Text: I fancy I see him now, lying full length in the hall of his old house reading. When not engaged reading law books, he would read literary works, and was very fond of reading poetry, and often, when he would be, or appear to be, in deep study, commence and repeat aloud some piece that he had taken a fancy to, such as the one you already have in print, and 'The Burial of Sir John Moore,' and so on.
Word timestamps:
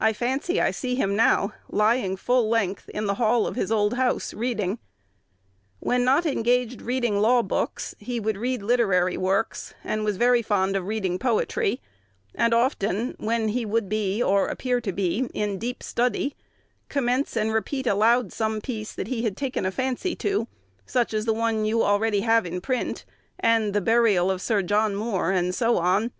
I 0.00 0.12
fancy 0.12 0.60
I 0.60 0.72
see 0.72 0.96
him 0.96 1.14
now, 1.14 1.52
lying 1.70 2.16
full 2.16 2.48
length 2.48 2.88
in 2.88 3.06
the 3.06 3.14
hall 3.14 3.46
of 3.46 3.54
his 3.54 3.70
old 3.70 3.94
house 3.94 4.34
reading. 4.34 4.80
When 5.78 6.02
not 6.02 6.26
engaged 6.26 6.82
reading 6.82 7.20
law 7.20 7.42
books, 7.42 7.94
he 8.00 8.18
would 8.18 8.36
read 8.36 8.60
literary 8.60 9.16
works, 9.16 9.72
and 9.84 10.04
was 10.04 10.16
very 10.16 10.42
fond 10.42 10.74
of 10.74 10.88
reading 10.88 11.16
poetry, 11.16 11.80
and 12.34 12.52
often, 12.52 13.14
when 13.20 13.50
he 13.50 13.64
would 13.64 13.88
be, 13.88 14.20
or 14.20 14.48
appear 14.48 14.80
to 14.80 14.90
be, 14.90 15.28
in 15.32 15.58
deep 15.60 15.84
study, 15.84 16.34
commence 16.88 17.36
and 17.36 17.52
repeat 17.54 17.86
aloud 17.86 18.32
some 18.32 18.60
piece 18.60 18.92
that 18.92 19.06
he 19.06 19.22
had 19.22 19.36
taken 19.36 19.64
a 19.64 19.70
fancy 19.70 20.16
to, 20.16 20.48
such 20.86 21.14
as 21.14 21.24
the 21.24 21.32
one 21.32 21.64
you 21.64 21.84
already 21.84 22.22
have 22.22 22.44
in 22.44 22.60
print, 22.60 23.04
and 23.38 23.72
'The 23.74 23.80
Burial 23.80 24.28
of 24.28 24.42
Sir 24.42 24.60
John 24.62 24.96
Moore,' 24.96 25.30
and 25.30 25.54
so 25.54 25.78
on. 25.78 26.10